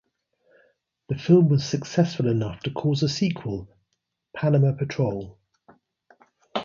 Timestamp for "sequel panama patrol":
3.07-5.37